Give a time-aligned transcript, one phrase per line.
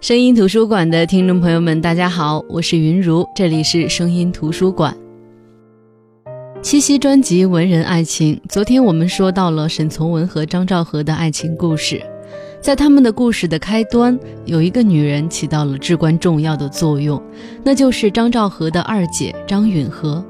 [0.00, 4.96] 声音图书馆的听众朋友们，大家好，我是云如，这里是声音图书馆。
[6.62, 12.02] 七夕专辑《文人爱情》，昨天我们说到了沈从文和张兆和的爱情故事，
[12.62, 17.22] 在他们的故事的开端，有一个女人起到了至关重要的作用，
[17.62, 20.24] 那就是张兆和的二姐张允和。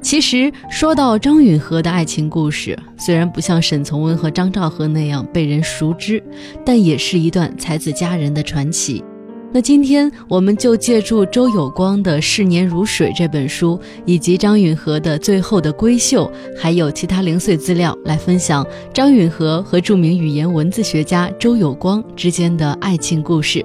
[0.00, 6.22] 其实说到张允和的爱情故事，虽然不像沈从文和张兆和那样被人熟知，
[6.64, 9.04] 但也是一段才子佳人的传奇。
[9.50, 16.30] 那今天我们就借助周有光的《逝年如水》这本书，以及张允和的《最后的闺秀》，
[16.60, 23.64] 还有其他零碎资料，来分享张允和和著名语言文字学家周有光之间的爱情故事。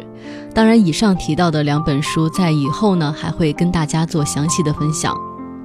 [0.53, 5.13] 当然，以上提到的两本书，在以后呢还会跟大家做详细的分享。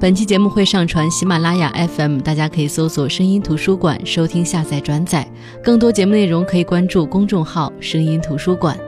[0.01, 5.29] 本期节目会上传喜马拉雅 FM，大家可以搜索“声音图书馆”收听、下载、转载。
[5.61, 8.79] 更多节目内容可以关注公众号“声音图书馆”。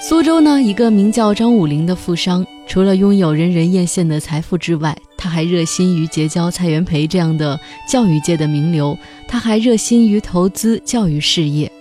[0.00, 7.58] 苏州呢，一个名叫张武龄的富商，除了拥有人人艳羡的财富之外，他还热心于结交蔡元培这样的
[7.90, 11.72] 教育界的名流，他还热心于投资教育事业。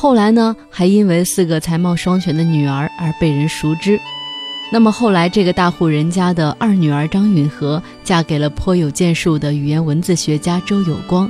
[0.00, 3.98] 后来呢，还因为四个才貌双全的女儿而被人熟知。
[4.70, 11.28] 那么后来，这个大户人家的二女儿张允和嫁给了颇有建树的语言文字学家周有光，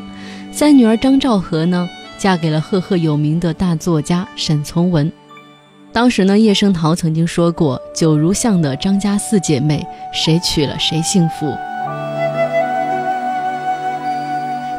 [0.53, 5.11] 三女儿张兆和呢，嫁给了赫赫有名的大作家沈从文。
[5.91, 11.57] 当时呢，叶圣陶曾经说过：“九如巷的张家四姐妹，谁娶了谁幸福。”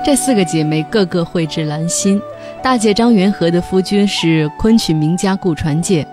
[0.05, 2.21] 这四个姐妹个个蕙质兰心。
[2.61, 6.05] 大姐张元和的夫君是昆曲名家顾传介，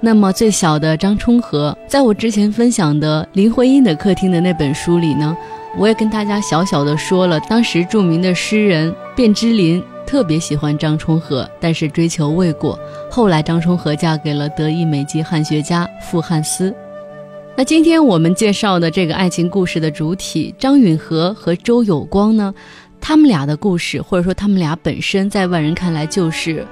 [0.00, 5.36] 那么最小的张充和，在我之前分享的林徽因的客厅的那本书里呢，
[5.76, 12.78] 我也跟大家小小的说了，当时著名的诗人卞之琳特别喜欢张充和，但是追求未果，
[13.10, 16.74] 后来张充和嫁给了德意美籍汉学家傅汉思。
[17.54, 22.54] 那今天我们介绍的这个爱情故事的主体张允和和周有光呢？
[23.04, 26.64] 他们俩的故事，或者说他们俩本身，在外人看来就是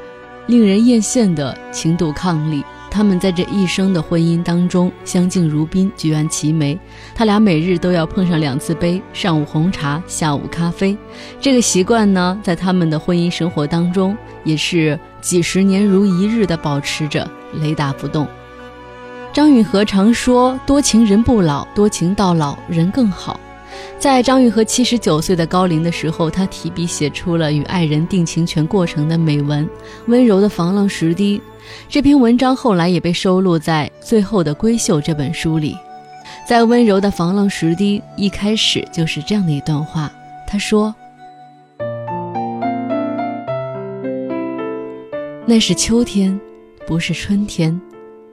[0.46, 2.62] 令人艳羡的情窦伉俪。
[2.88, 6.78] 他们在这一生的婚姻当中相敬如宾，举案齐眉。
[7.16, 10.96] 他俩每日都要碰上两次杯，上午红茶，下午咖啡。
[11.40, 18.26] 这个习惯呢，在他们的婚姻生活当中也是几十年如一日的保持着，雷打不动。
[19.32, 23.38] 张允和常说：“多情人不老，多情到老人更好。”
[23.98, 29.64] 在张玉和七十九岁的高龄的时候，他提笔写出了与爱人定情全过程的美文
[30.06, 31.38] 《温柔的防浪石堤》。
[31.88, 35.76] 这篇文章后来也被收录在《最后的闺秀》这本书里。
[36.48, 40.10] 在《温柔的防浪石堤》一开始就是这样的一段话，
[40.46, 40.94] 他说
[45.46, 46.38] ：“那是秋天，
[46.86, 47.78] 不是春天；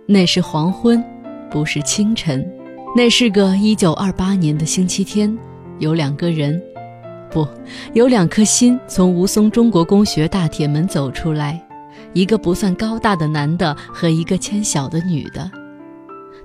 [0.08, 1.04] 那是黄昏，
[1.52, 2.50] 不是清晨。
[2.96, 5.38] 那是个一九二八年的星期天。”
[5.80, 6.59] 有两个人，
[7.30, 7.48] 不，
[7.94, 11.64] 有两颗心从吴淞中国公学大铁门走出来，
[12.14, 15.52] 一个不算高大的男的和一个纤小的女的，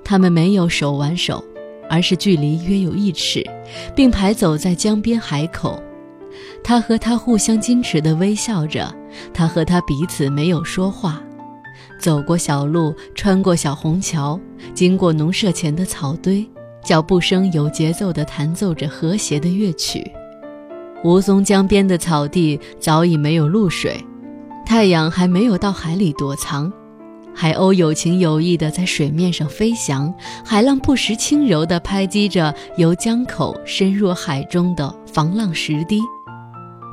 [0.03, 1.43] 他们没有手挽手，
[1.89, 3.43] 而是距离约有一尺，
[3.95, 5.81] 并排走在江边海口。
[6.63, 8.93] 他和他互相矜持地微笑着，
[9.33, 11.19] 他和他彼此没有说话，
[11.99, 14.39] 走过小路，穿过小虹桥，
[14.73, 16.47] 经过农舍前的草堆。
[16.83, 20.05] 脚步声有节奏地弹奏着和谐的乐曲，
[21.01, 24.03] 吴淞江边的草地早已没有露水，
[24.65, 26.69] 太阳还没有到海里躲藏，
[27.33, 30.13] 海鸥有情有义地在水面上飞翔，
[30.43, 36.01] 海浪不时轻柔地拍击着由江口深入海中的防浪石堤，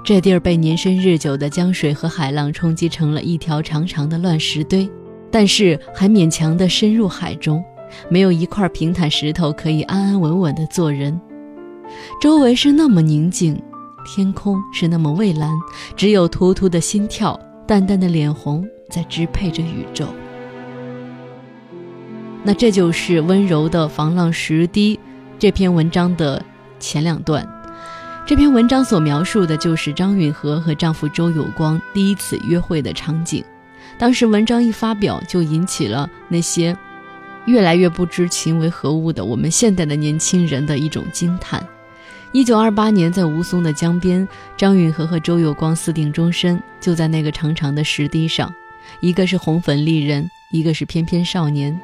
[0.03, 4.91] 这地儿被年深日久的江水和海浪冲击成了一条长长的乱石堆，
[5.31, 7.63] 但是还勉强地深入海中。
[8.09, 11.21] 没有一块平坦石头可以安安稳稳地做人，
[12.21, 13.61] 周围是那么宁静，
[14.07, 15.51] 天空是那么蔚蓝，
[15.97, 20.07] 只有突突的心跳，淡淡的脸红在支配着宇宙。
[22.45, 24.99] 那这就是温柔的防浪石堤
[25.37, 26.43] 这篇文章的
[26.79, 27.47] 前两段。
[28.31, 33.45] 这篇文章所描述的就是张允和和丈夫周有光第一次约会的场景。
[33.99, 36.77] 当时文章一发表，就引起了那些。
[37.47, 41.61] 越来越不知情为何物的我们现代的年轻人的一种惊叹。
[42.31, 48.55] 一九二八年，在吴淞的江边，张允和和周有光私定终身，就在那个长长的石堤上。
[49.01, 51.77] 一个是红粉丽人，一个是翩翩少年。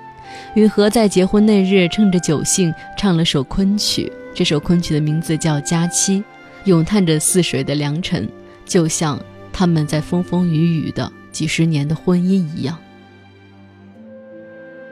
[0.54, 4.12] 允和在结婚那日，趁着酒兴，唱了首昆曲。
[4.32, 6.20] 这首昆曲的名字叫《佳期》，
[6.66, 8.28] 咏叹着似水的良辰，
[8.64, 9.18] 就像
[9.52, 12.76] 他们在风风雨雨的几十年的婚姻一样。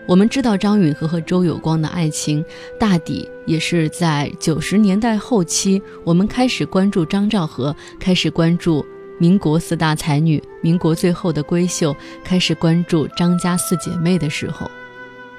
[0.06, 2.44] 我们知道张允和和周有光的爱情，
[2.79, 8.85] 大抵也是在九十年代后期，我们开始关注张兆和，开始关注
[9.19, 14.70] 民国四大才女、民国最后的闺秀，开始关注张家四姐妹的时候。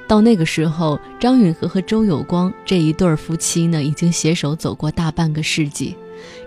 [0.08, 5.96] 到那个时候，张允和和周有光这一对夫妻呢，已经携手走过大半个世纪。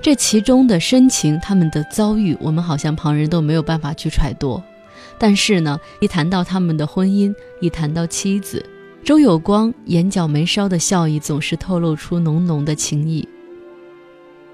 [0.01, 4.63] 这其中的深情，他们的遭遇，我们好像旁人都没有办法去揣度。
[5.19, 8.65] 但是呢，一谈到他们的婚姻，一谈到妻子
[9.05, 13.29] 周有光，眼角眉梢的笑意总是透露出浓浓的情意。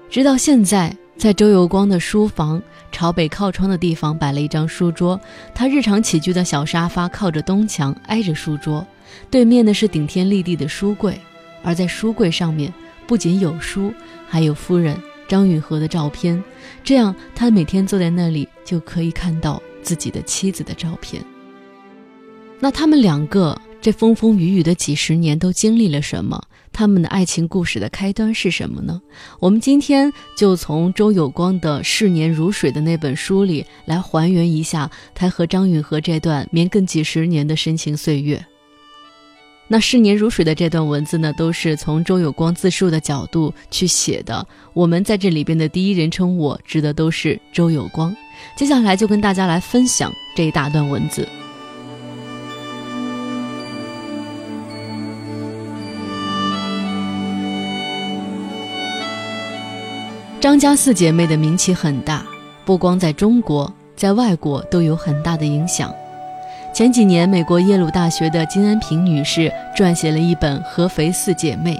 [0.09, 5.19] 直到现在，在周有光的书房朝北靠窗的地方摆了一张书桌，
[5.53, 8.85] 他日常起居的小沙发靠着东墙，挨着书桌，
[9.29, 11.19] 对面的是顶天立地的书柜，
[11.63, 12.73] 而在书柜上面
[13.07, 13.93] 不仅有书，
[14.27, 14.97] 还有夫人
[15.27, 16.43] 张允和的照片，
[16.83, 19.61] 这样他每天坐在那里就可以看到。
[19.85, 21.23] 自己的妻子的照片。
[22.59, 26.41] 那他们两个这风风雨雨的几十年都经历了什么？
[26.73, 28.99] 他们的爱情故事的开端是什么呢？
[29.39, 38.43] 我们今天就从周有光的《逝年如水》的那本书里来还原一下他和张允和这段绵亘几十年的深情岁月。
[39.67, 44.45] 那逝年如水的这段文字呢，都是从周有光自述的角度去写的。
[44.73, 48.15] 我们在这里边的第一人称我指的都是周有光。
[48.55, 51.27] 接下来就跟大家来分享这一大段文字。
[60.39, 62.23] 张家四姐妹的名气很大，
[62.65, 65.91] 不光在中国，在外国都有很大的影响。
[66.75, 71.73] 前几年，美国耶鲁大学的金恩平女士撰写了一本《合肥四姐妹》。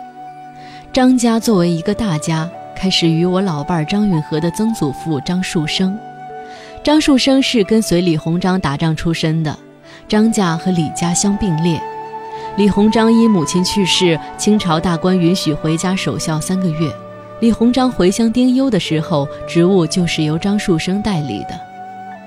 [0.94, 6.00] 张家作为一个大家，开始于我老伴张允和的曾祖父张树生。
[6.82, 9.54] 张树生是跟随李鸿章打仗出身的，
[10.08, 11.78] 张家和李家相并列。
[12.56, 16.90] 李鸿章因母亲去世，清朝大官允许回家守孝三个月。
[17.42, 21.60] 李鸿章回乡丁忧的时候，职务就是由张树生代理的。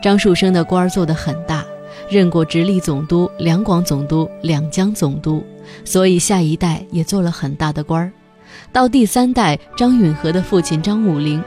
[0.03, 1.65] 张树生的官儿做得很大。
[2.11, 5.45] 任过直隶总督、两广总督、两江总督，
[5.85, 8.11] 所以下一代也做了很大的官儿。
[8.73, 11.43] 到第三代张允和的父亲张武龄，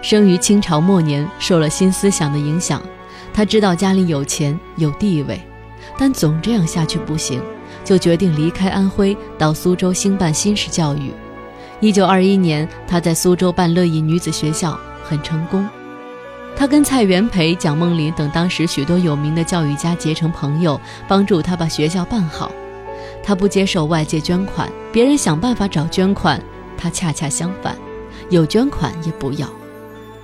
[0.00, 2.82] 生于清朝末年，受了新思想的影响。
[3.32, 5.40] 他知道家里有钱有地位，
[5.96, 7.40] 但总这样下去不行，
[7.84, 11.12] 就决定离开安徽，到苏州兴办新式教育。
[11.80, 15.66] 一九二一年，他在苏州办乐意女子学校，很成功。
[16.62, 22.52] 他跟蔡元培、蒋梦麟等当时许多有名的教育家结成朋友，帮助他把学校办好。
[23.20, 26.40] 他不接受外界捐款，别人想办法找捐款，
[26.78, 27.76] 他恰恰相反，
[28.30, 29.48] 有捐款也不要。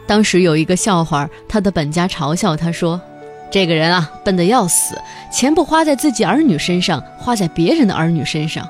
[0.06, 3.00] 当时有一个笑话，他的本家嘲笑他说
[3.50, 4.96] ：“这个人啊，笨得要死，
[5.32, 8.64] 钱不花在自己儿女身上，花在别人的儿女身上。”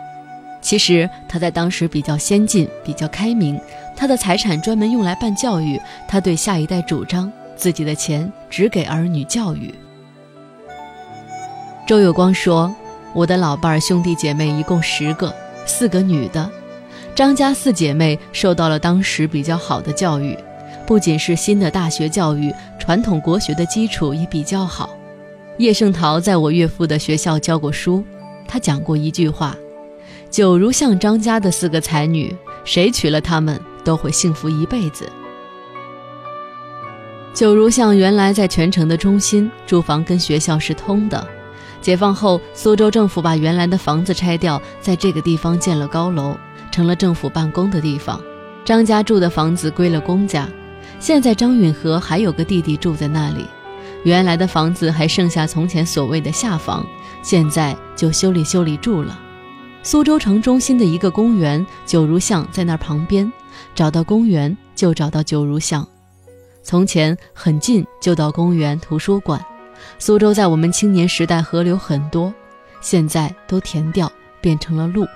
[0.63, 3.61] 其实他在当时比较先进，比较开明，
[3.95, 5.79] 他的财产专门用来办教育，
[6.09, 7.31] 他对下一代主张。
[7.59, 9.75] 自己的钱只给儿女教育。
[11.87, 12.75] 周有光说
[13.13, 15.35] ：“我的老伴儿兄弟姐妹一共十个，
[15.67, 16.49] 四个女的。
[17.15, 20.39] 张家四姐妹受到了当时比较好的教育，
[20.87, 24.91] 不仅是新的大学教育，传统国学的基础也比较好。
[25.57, 28.05] 叶圣陶在我岳父的学校教过书，
[28.47, 29.57] 他讲过一句话：
[30.31, 32.33] 九如像张家的四个才女，
[32.65, 35.11] 谁娶了她们都会幸福一辈子。”
[37.39, 41.25] 九如巷原来在全城的中心，住房跟学校是通的。
[41.81, 46.37] 解放后，苏州政府把原来的房子拆掉，在这个地方建了高楼，
[46.73, 48.21] 成了政府办公的地方。
[48.65, 50.49] 张家住的房子归了公家，
[50.99, 53.47] 现在张允和还有个弟弟住在那里。
[54.03, 56.85] 原来的房子还剩下从前所谓的下房，
[57.23, 59.17] 现在就修理修理住了。
[59.85, 63.33] 苏州城中心的一个公园九如巷在那旁边，
[63.77, 65.87] 找到公园就找到九如巷。
[66.69, 69.43] 从前很近就到公园、图书馆。
[69.99, 72.31] 苏州在我们青年时代河流很多，
[72.83, 75.07] 现在都填掉，变成了路，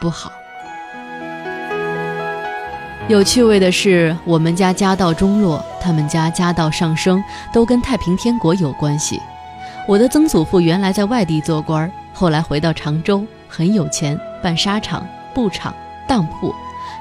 [0.00, 0.32] 不好。
[3.08, 9.20] 有趣味的是，我们家家道中落，他们家家道上升，都跟太平天国有关系。
[9.86, 15.74] 我的曾祖父原来在外地做官，后来回到常州，很有钱，办纱厂、布厂、
[16.08, 16.54] 当铺。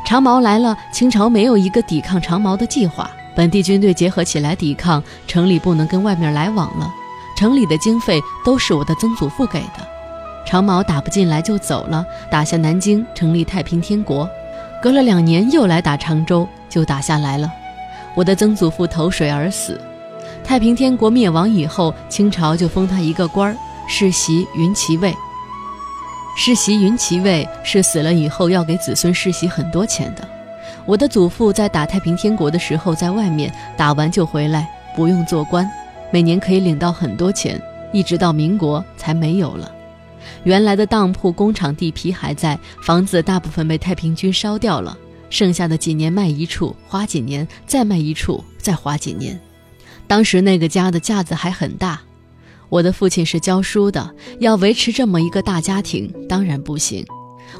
[0.05, 3.09] 长毛来了，清朝没有一个抵抗长毛的计划。
[3.35, 6.91] 本地军队结合起来抵抗，城里不能跟外面来往了。
[7.37, 9.87] 城里的经费都是我的曾祖父给的。
[10.45, 14.29] 长毛打不进来就走了，打下南京，成立太平天国。
[14.81, 17.51] 隔了两年又来打常州，就打下来了。
[18.15, 19.79] 我的曾祖父投水而死。
[20.43, 23.57] 太平天国灭亡以后，清朝就封他一个官儿，
[23.87, 25.15] 世袭云骑尉。
[26.35, 30.27] 世袭云骑尉是死了以后要给子孙世袭很多钱的。
[30.85, 35.69] 我的祖父在打太平天国的时候，在外面打完就回来，不用做官，
[36.11, 37.61] 每年可以领到很多钱，
[37.93, 39.71] 一直到民国才没有了。
[40.43, 44.97] 原来的当铺、工厂、地皮还在，房子大部分被太平军烧掉了，
[45.29, 49.39] 剩下的几年卖一处，花几年，再卖一处，再花几年。
[50.07, 52.01] 当时那个家的架子还很大。
[52.69, 57.05] 我的父亲是教书的，要维持这么一个大家庭，当然不行。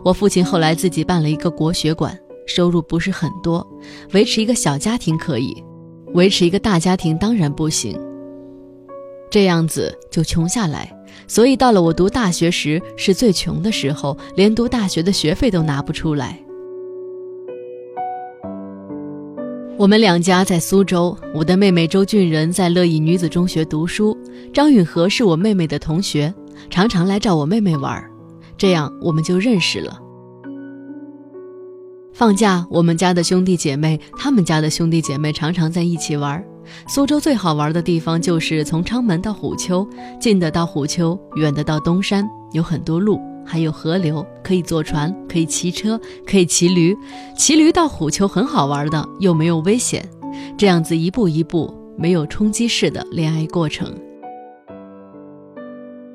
[0.03, 2.17] 我父亲后来自己办了一个国学馆，
[2.53, 3.65] 收入不是很多，
[4.13, 5.63] 维持一个小家庭可以，
[6.13, 7.98] 维持一个大家庭当然不行。
[9.29, 10.93] 这样子就穷下来，
[11.25, 16.38] 所以到了我读大学时是最穷的时候，连读大学的学费都拿不出来。
[19.77, 24.15] 我们两家在苏州，我的妹妹周俊仁在乐意女子中学读书，
[24.53, 26.31] 张允和是我妹妹的同学，
[26.70, 28.03] 常常来找我妹妹玩，
[28.58, 29.98] 这样我们就认识了。
[32.21, 36.45] 放假，我们家的兄弟姐妹，他们家的兄弟姐妹常常在一起玩。
[36.87, 39.83] 苏州最好玩的地方就是从昌门到虎丘，
[40.19, 43.19] 近的到虎丘，远的到东山，有很多路。
[43.43, 46.95] 还有河流，可以坐船，可以骑车，可以骑驴。
[47.35, 50.07] 骑驴到虎丘很好玩的，又没有危险。
[50.55, 53.91] 这样子一步一步，没有冲击式的恋爱过程。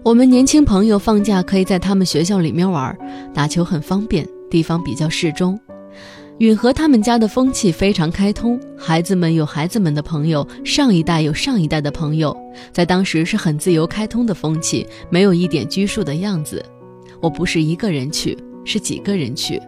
[0.04, 2.96] 我们年轻朋友放假可以在他们学校里面玩，
[3.34, 5.58] 打球很方便，地方比较适中。
[6.38, 12.36] 允和他们家的风气非常开通，孩子们有孩子们的朋友，上一代有上一代的朋友，
[12.72, 16.62] 在当时是很自由开通的风气，没有一点拘束的样子。
[17.22, 19.58] 我不是一个人去，是几个人去。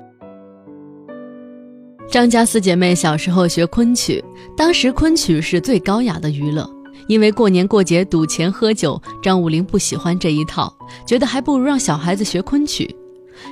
[2.10, 4.22] 张家四姐妹小时候学昆曲，
[4.54, 6.68] 当时昆曲是最高雅的娱乐，
[7.06, 10.70] 因为过年过节赌钱喝酒，张武龄不喜欢这一套，
[11.06, 12.94] 觉得还不如让小孩子学昆曲。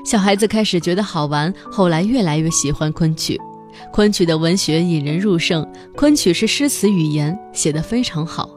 [0.04, 3.40] 小孩子开始觉得好玩，后来越来越喜欢昆曲。
[3.92, 8.48] 昆曲的文学引人入胜，昆曲是诗词语言，写得非常好，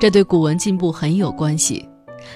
[0.00, 1.84] 这对古文进步很有关系。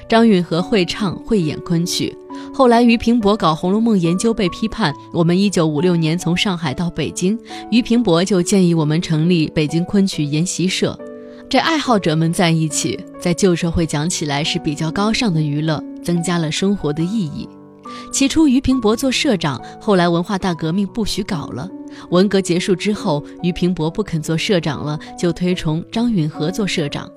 [0.09, 2.17] 张允和会唱会演昆曲。
[2.55, 4.95] 后来，俞平伯搞《红楼梦》研究被批判。
[5.13, 7.37] 我们一九五六年从上海到北京，
[7.71, 10.97] 俞平伯就建议我们成立北京昆曲研习社。
[11.49, 17.49] 这爱好者们在一起，在旧社会讲起来是比较高尚的娱乐，增加了生活的意义。
[18.11, 21.69] 起初，俞平伯做社长，后来文化大革命不许搞了。
[22.11, 27.09] 文革结束之后，俞平伯不肯做社长了，就推崇张允和做社长。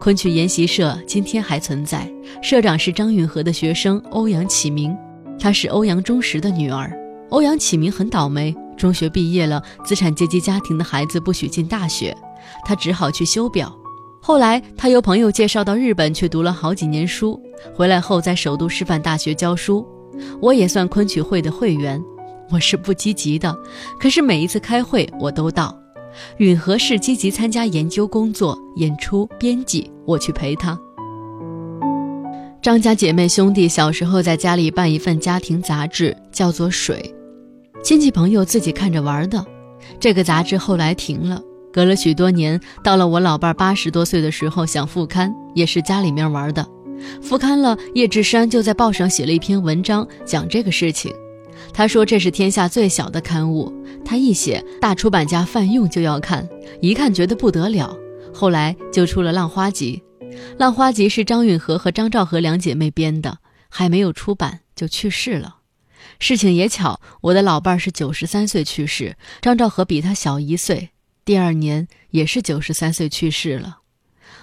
[0.00, 2.10] 昆曲研习社今天还存在，
[2.42, 4.96] 社长是张允和的学生欧阳启明，
[5.38, 6.90] 她是欧阳中石的女儿。
[7.28, 12.16] 欧阳启明很倒霉，中学毕业了，资产阶级家庭的孩子不许进大学，
[12.64, 13.72] 他只好去修表。
[14.20, 17.40] 后来他由朋友介绍到日本去读了好几年书，
[17.74, 19.86] 回来后在首都师范大学教书。
[20.40, 22.02] 我也算昆曲会的会员，
[22.50, 23.56] 我是不积极的，
[24.00, 25.76] 可是每一次开会我都到。
[26.36, 30.78] 允和是积极参加研究工作、演出、编辑，我去陪他。
[32.60, 37.14] 张家姐妹兄弟小时候在家里办一份家庭杂志，叫做《水》，
[37.82, 39.44] 亲戚朋友自己看着玩的。
[39.98, 41.42] 这个杂志后来停了，
[41.72, 46.64] 隔了许多年，到了我老伴八十多岁的时候想复刊，也是家里面玩的。
[47.20, 51.12] 复刊了，叶志山就在报上写了一篇文章，讲这个事情。
[51.72, 53.72] 他说这是天下最小的刊物，
[54.04, 56.48] 他一写，大出版家范用就要看，
[56.80, 57.96] 一看觉得不得了，
[58.32, 60.02] 后来就出了《浪花集》。
[60.58, 65.56] 《浪花集》是张允和和张兆和两姐妹编的，还没有出版就去世了。
[66.18, 70.90] 事情也巧，我的老伴儿是九十三岁去世，张兆和比他小一岁，
[71.24, 73.78] 第二年也是九十三岁去世了。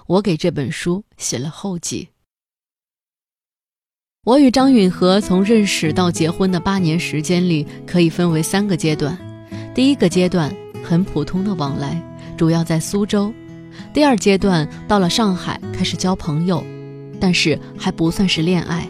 [0.07, 2.09] 我给这本书写了后记。
[4.29, 9.17] 我与张允和从认识到结婚的八年时间里，可以分为三个阶段。
[9.73, 11.99] 第一个阶段很普通的往来，
[12.37, 13.33] 主要在苏州；
[13.91, 16.63] 第二阶段到了上海开始交朋友，
[17.19, 18.83] 但是还不算是恋爱；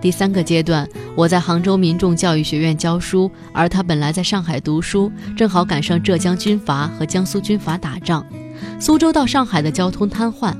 [0.00, 8.24] 第三个阶段我在杭州民众教育学院教书，而他本来在上海读书，正好赶上浙江军阀和江苏军阀打仗，
[8.80, 10.56] 苏州到上海的交通瘫痪，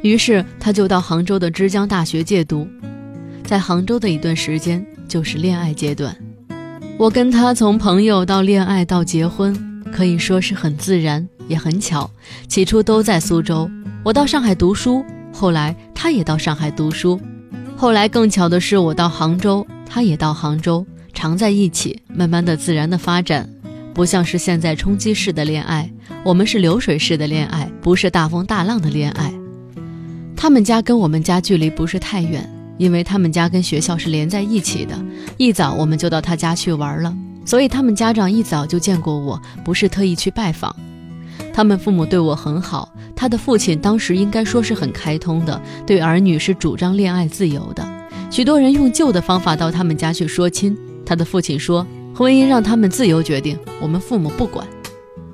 [0.00, 2.66] 于是他就到杭州的之江大学借读。
[3.52, 6.16] 在杭州的一段时间就是恋爱阶段，
[6.96, 9.54] 我跟他从朋友到恋爱到结婚，
[9.92, 12.10] 可以说是很自然也很巧。
[12.48, 13.70] 起初都在苏州，
[14.04, 15.04] 我到上海读书，
[15.34, 17.20] 后来他也到上海读书，
[17.76, 23.46] 后来更巧的是我到杭州，他也到杭州，常在一起，慢慢的自然的发展，
[23.92, 25.92] 不像是现在冲击式的恋爱，
[26.24, 29.30] 我们是流水式的恋爱，不是大风大浪的恋爱。
[30.34, 32.48] 他们家跟我们家距离不是太远，
[32.78, 34.94] 因为他们家跟学校是连在一起的。
[35.36, 37.14] 一早我们就到他家去玩了，
[37.44, 40.74] 所以他们家长一早就见过我，不是特意去拜访。
[41.52, 47.86] 他们父母对我很好，他的父亲当时应该说是很开通的，对儿女是主张恋爱自由的。
[48.30, 54.66] 许多人用旧的方法到他们家去说亲，他的父亲说婚姻让他们自由决定，我们父母不管。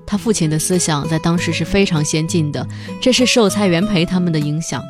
[0.04, 2.66] 他父亲的思想在当时是非常先进的，
[3.00, 4.83] 这是受蔡元培他们的影响。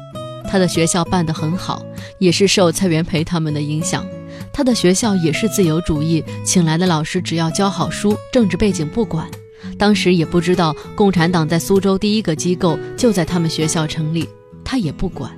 [0.49, 1.85] 他的学校办得很好，
[2.19, 4.05] 也是受蔡元培他们的影响。
[4.53, 9.29] 他的学校也是自由主义，请来的老师只要教好书，政治背景不管。
[9.77, 14.29] 当时也不知道共产党在苏州第一个机构就在他们学校成立，
[14.65, 15.31] 他也不管。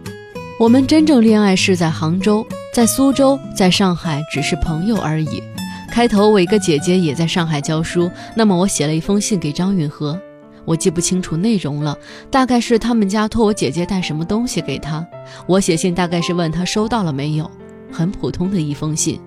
[0.59, 5.43] 我们真正恋爱是在杭州，在苏州，在上海只是朋友而已。
[5.90, 10.19] 开头我一个姐姐也在上海教书，那么我写了一封信给张允和。
[10.64, 11.97] 我记不清楚内容了，
[12.31, 15.07] 大概是他们家托我姐姐带什么东西给他。
[15.47, 17.50] 我写信大概是问他收到了没有，
[17.90, 19.21] 很普通的一封信。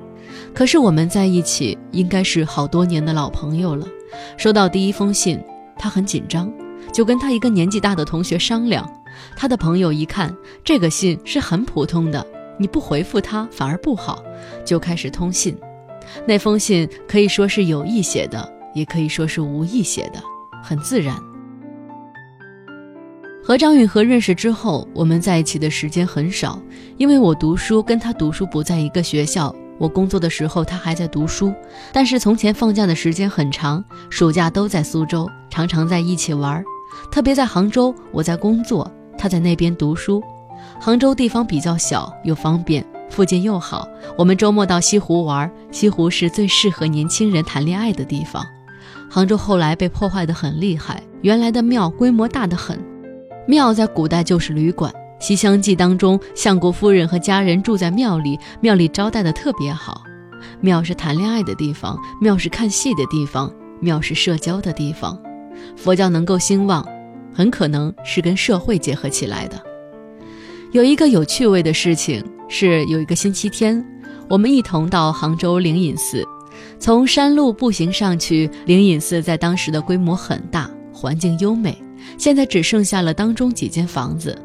[0.54, 3.88] 可是我们在一起应该是好多年的老朋友了。
[4.38, 5.40] 收到第一封信，
[5.78, 6.52] 他很紧张，
[6.92, 8.88] 就跟他一个年纪大的同学商量。
[9.36, 12.26] 他的朋友一看这个信是很普通的，
[12.58, 14.24] 你不回复他反而不好，
[14.66, 15.56] 就开始通信。
[16.26, 20.22] 那封信可以说是有意写的，也可以说是无意写的。
[20.64, 21.16] 很自然。
[23.44, 26.58] 和张允和认识之后，我们在一起的时间很少，
[26.96, 29.54] 因为我读书跟他读书不在一个学校。
[29.80, 31.54] 我工作的时候他还在读书，
[31.92, 36.64] 但是从前放假的时间很长，暑假都在苏州，常常在一起玩。
[37.12, 40.24] 特别在杭州，我在工作，他在那边读书。
[40.80, 45.52] 杭州地方比较小又方便，附近又好，我们周末到西湖玩。
[45.72, 48.46] 西湖是最适合年轻人谈恋爱的地方。
[49.14, 52.84] 杭州后来被破坏得很厉害，原来的庙规模大得很。
[53.48, 60.02] 庙在古代就是旅馆，《西厢记》当中，相国夫人和家人住在庙里，庙里招待的特别好。
[60.62, 65.22] 庙是谈恋爱的地方，庙是看戏的地方，庙是社交的地方。
[65.78, 66.84] 佛教能够兴旺，
[67.32, 69.62] 很可能是跟社会结合起来的。
[70.72, 73.86] 有一个有趣味的事情是，有一个星期天，
[74.28, 76.26] 我们一同到杭州灵隐寺。
[76.80, 81.78] 从山路步行上去，灵隐寺在当时的规模很大，环境优美。
[82.18, 84.38] 现在只剩下了当中几间房子。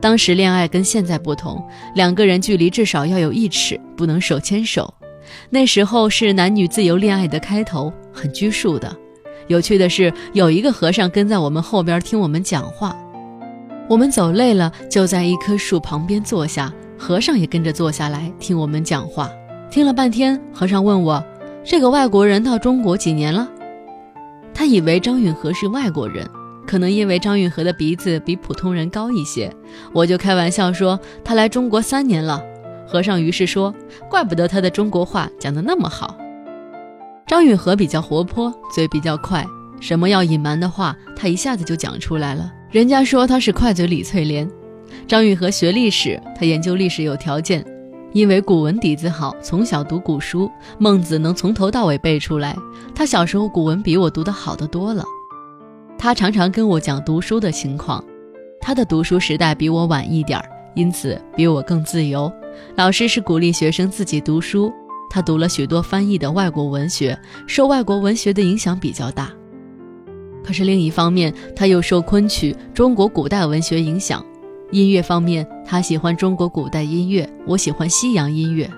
[0.00, 1.62] 当时恋爱跟现在不同，
[1.94, 4.92] 两个人距离至少要有一尺，不能手牵手。
[5.50, 8.94] 那时候是男女自由恋爱的开头，很拘束的。
[9.46, 12.96] 有趣的是，有一个和尚跟在我们后边听我们讲话。
[13.88, 19.30] 我们走累了，就在一棵树旁边坐下，和尚也跟着坐下来听我们讲话。
[19.70, 21.22] 听了半天，和尚问我。
[21.66, 23.48] 这个外国人到中国几年了？
[24.52, 26.28] 他以为张允和是外国人，
[26.66, 29.50] 可能因为张允和的鼻子比普通人高一些。
[29.90, 32.42] 我就开玩笑说他来中国三年了。
[32.86, 33.74] 和尚于是说
[34.10, 36.14] ：“怪不得他的中国话讲得那么好。”
[37.26, 39.44] 张允和比较活泼，嘴比较快，
[39.80, 42.52] 什么要隐瞒的话，他一下子就讲出来了。
[42.70, 44.46] 人家说他是快嘴李翠莲。
[45.08, 47.64] 张允和学历史，他研究历史有条件。
[48.14, 50.46] 因为古文底子好，从小读古书，
[50.78, 52.56] 《孟子》能从头到尾背出来。
[52.94, 55.04] 他小时候古文比我读得好得多了。
[55.98, 58.02] 他常常跟我讲读书的情况。
[58.60, 62.32] 他的读书时代比我晚一点儿，因此比我更自由。
[62.76, 64.72] 老师是鼓励学生自己读书。
[65.10, 69.28] 他读了许多翻译的外国文学，受外国文学的影响比较大。
[70.44, 74.24] 可是另一方面，他又受昆曲、中国古代文学影响。
[74.70, 78.70] 音乐方面，他喜欢中国古代音乐，我喜欢西洋音乐。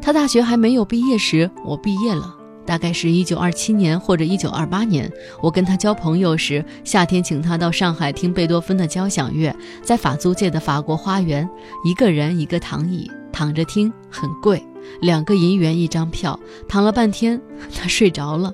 [0.00, 5.10] 他大学还没有毕业时，我毕业了，大概是一九二七年或者一九二八年。
[5.42, 11.48] 我跟他交朋友时，夏天请他到上海听贝多芬的交响乐，在法租界的法国花园，
[11.84, 14.62] 一个人一个躺椅，躺着听，很贵，
[15.00, 16.38] 两个银元一张票，
[16.68, 17.40] 躺了半天，
[17.74, 18.52] 他睡着了。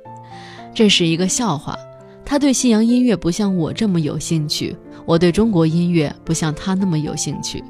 [0.75, 1.77] 这是一个笑话。
[2.25, 4.77] 他对西洋音乐不像我这么有兴趣。
[5.07, 7.63] 我对中国音乐不像他那么有兴趣。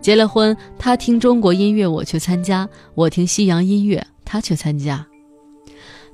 [0.00, 5.06] 结了婚，他听中国音乐，我去参加；我听西洋音乐，他去参加。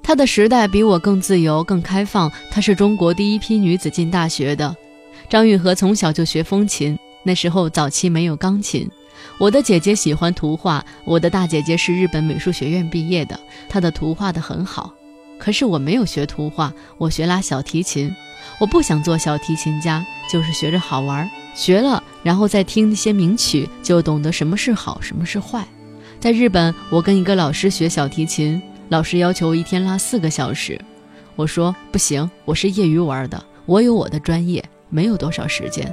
[0.03, 2.29] 他的时代比我更自由、更开放。
[2.51, 4.75] 她是中国第一批女子进大学的。
[5.29, 8.91] 张玉和从小就学风琴，那时候早期没有钢琴。
[9.39, 14.93] 我的姐姐喜欢图画，我的大姐姐是日本美术学院毕业的，她的图画的很好。
[15.39, 18.13] 可是我没有学图画，我学拉小提琴。
[18.59, 25.65] 我不想做小提琴家，就是学着好玩，学了然后再听那些名曲，就懂得什么是好，什么是坏。
[26.21, 30.81] 在日本，我跟一个老师学小提琴，老师要求一天拉四个小时，
[31.35, 35.93] 我说不行，我是业余玩的，我有我的专业，没有多少时间，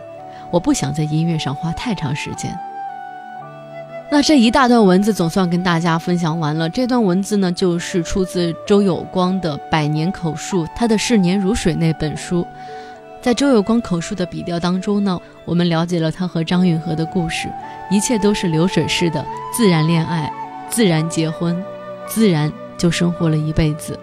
[0.52, 2.56] 我不想在音乐上花太长时间。
[4.12, 6.68] 那这一大段文字总算跟大家分享完了。
[6.68, 12.46] 这段文字呢，就是出自周有光的《百年口述》，他的《逝年如水》那本书。
[13.22, 17.48] 在周有光口述的笔调当中呢，我们了解了他和张允和的故事，
[17.92, 19.24] 一切都是流水式的，
[19.56, 20.32] 自然恋爱，
[20.70, 21.56] 自然结婚，
[22.08, 24.00] 自然就生活了一辈子。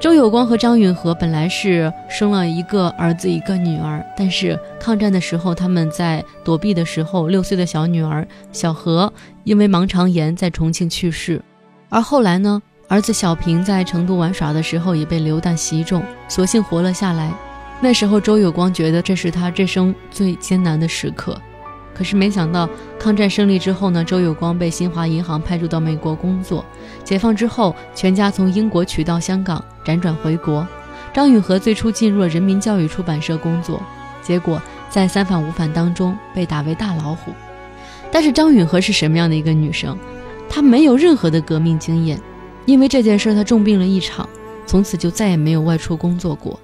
[0.00, 11.42] 周有光和张允和本来是生了一个儿子一个女儿，但是抗战的时候他们在躲避的时候，六岁的小女儿小何因为盲肠炎在重庆去世，
[11.88, 17.32] 而后来呢，儿子小平在成都玩耍的时候也被流弹袭中，所幸活了下来。
[17.80, 21.36] 那时候，周有光觉得这是他这生最艰难的时刻。
[21.98, 26.64] 可是没想到，抗战胜利之后呢，周有光被新华银行派驻到美国工作。
[27.02, 30.64] 解放之后，全家从英国取到香港，辗转回国。
[31.12, 33.82] 张允和最初进入了人民教育出版社工作，
[34.22, 37.32] 结果在三反五反当中被打为大老虎。
[38.12, 39.98] 但是张允和是什么样的一个女生？
[40.48, 42.20] 她没有任何的革命经验，
[42.64, 44.28] 因为这件事她重病了一场，
[44.66, 46.60] 从此就再也没有外出工作过。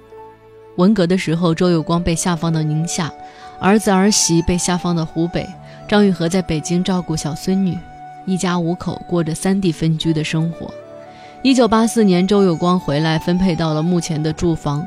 [0.77, 3.11] 文革的时候，周有光被下放到宁夏，
[3.59, 5.47] 儿子儿媳被下放到湖北，
[5.87, 7.77] 张允和在北京照顾小孙女，
[8.25, 10.71] 一家五口过着三地分居的生活。
[11.41, 14.85] 一九八四年，周有光回来，分配到了目前的住房。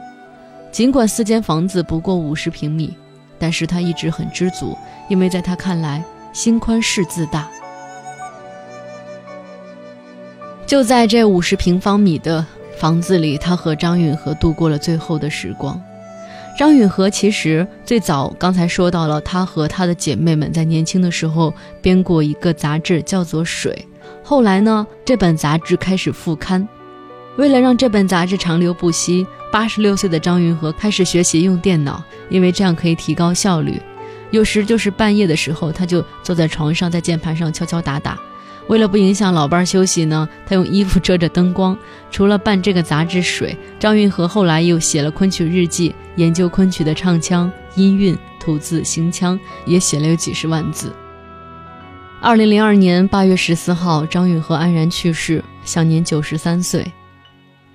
[0.70, 2.94] 尽管四间房子不过五十平米，
[3.38, 4.76] 但是他一直很知足，
[5.08, 7.48] 因为在他看来，心宽事自大。
[10.66, 12.44] 就在这五十平方米的。
[12.76, 15.82] 房子里，他和张允和度过了最后的时光。
[16.58, 23.86] 张允和其实最早刚才说到了，他和他的姐妹们在年轻的时候编过一个杂志，叫做《水》。
[24.24, 26.68] 后来呢，这本杂志开始复刊。
[27.36, 33.80] 为了让这本杂志长流不息，八十六岁的张允和开始学习用电脑，因为这样可以提高效率。
[34.32, 38.18] 有时就是半夜的时候，他就坐在床上，在键盘上敲敲打打。
[38.68, 41.76] 为了不影响老伴儿休息呢，他用衣服遮着灯光。
[42.10, 50.92] 除了办这个杂志《水》，张云和后来又写了昆曲日记，研究昆曲的唱腔、音韵、吐字、行腔，也写了有几十万字。
[52.20, 56.84] 二零零二年八月十四号，张允和安然去世，享年九十三岁。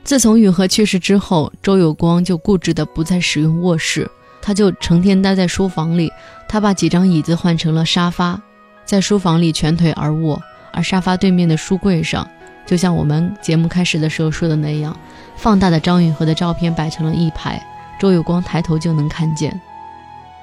[0.03, 4.09] 自从允和去世之后，周有光就固执地不再使用卧室，
[4.41, 6.11] 他就成天待在书房里。
[6.47, 8.39] 他把几张椅子换成了沙发，
[8.85, 10.39] 在书房里蜷腿而卧。
[10.73, 12.27] 而沙发对面的书柜上，
[12.65, 14.97] 就像我们节目开始的时候说的那样，
[15.37, 17.65] 放大的张允和的照片摆成了一排，
[17.99, 19.61] 周有光抬头就能看见。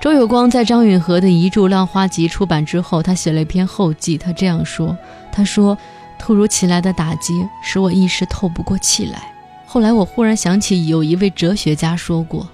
[0.00, 4.96] 周有光在张允和的遗著《浪花集》出版之后，他写了一篇后记，他这样说
[5.30, 5.76] ：“他说，
[6.18, 9.30] 突如其来的打击使我一时透不过气来。
[9.66, 12.48] 后来我忽然想起，有一位哲学家说过，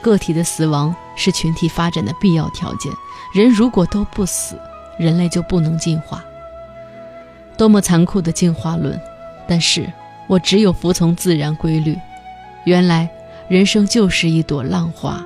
[0.00, 2.92] 个体的死亡是群体发展的必要条件。
[3.34, 4.56] 人如果都不死，
[4.96, 6.22] 人类就不能进化。”
[7.56, 8.98] 多么残酷的进化论！
[9.46, 9.86] 但是
[10.26, 11.96] 我只有服从自然规律。
[12.64, 13.08] 原来
[13.48, 15.22] 人生就是一朵浪花。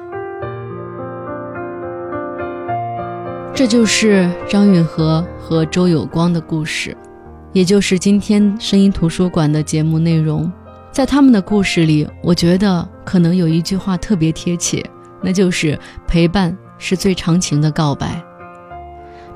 [3.55, 6.97] 这就是张允和和周有光的故事，
[7.53, 10.51] 也就是今天声音图书馆的节目内容。
[10.93, 14.85] 在他们的故事里，我觉得可能有一句话特别贴切，
[15.23, 18.21] 那就是陪伴是最长情的告白。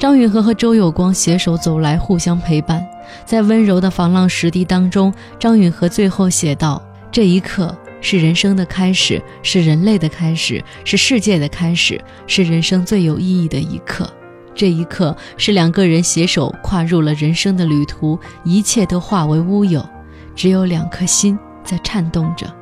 [0.02, 2.84] 张允和和周有光携手走来，互相陪伴，
[3.24, 14.12] 在温柔的防浪石堤当中，张允和最后写道：“这一刻是人生的开始，是人类的开始，是世界的开始，是人生最有意义的一刻。
[14.56, 19.88] 这一刻是两个人携手跨入了人生的旅途，一切都化为乌有，
[20.34, 22.52] 只有两颗心在颤动着。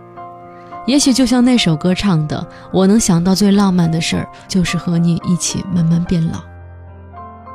[0.86, 6.38] 也许就像那首歌唱的：我能想到最浪漫的事儿，就是和你一起慢慢变老。”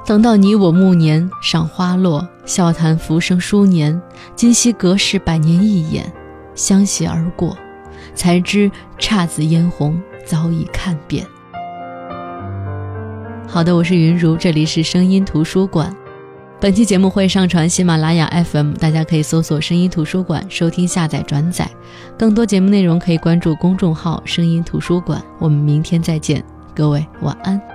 [0.06, 4.00] 等到你我暮年赏花落，笑谈浮生数年，
[4.36, 6.06] 今夕隔世百年一眼，
[6.54, 7.58] 相携而过，
[8.14, 11.26] 才知姹紫嫣红早已看遍。
[13.48, 15.92] 好的，我是云如，这里是声音图书馆。
[16.62, 21.68] 本期节目会上传喜马拉雅 FM，大家可以搜索“声音图书馆”收听、下载、转载。
[22.16, 25.20] 更多节目内容可以关注公众号“声音图书馆”。
[25.40, 26.44] 我们明天再见，
[26.76, 27.75] 各位晚安。